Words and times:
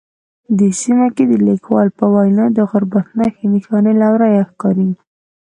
دې 0.57 0.69
سیمه 0.81 1.07
کې 1.15 1.23
د 1.27 1.33
لیکوال 1.47 1.87
په 1.99 2.05
وینا 2.13 2.45
د 2.53 2.59
غربت 2.69 3.05
نښې 3.17 3.45
نښانې 3.53 3.93
له 4.01 4.07
ورایه 4.13 4.41
ښکاري 4.49 4.89